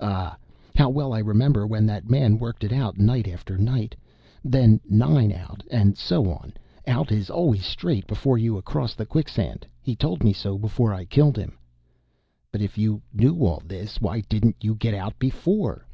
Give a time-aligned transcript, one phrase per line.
[0.00, 0.36] Ah!
[0.76, 3.96] how well I remember when that man worked it out night after night.
[4.44, 6.52] Then nine out, and so on.
[6.86, 9.66] Out is always straight before you across the quicksand.
[9.80, 11.56] He told me so before I killed him."
[12.52, 15.86] "But if you knew all this why didn't you get out before?"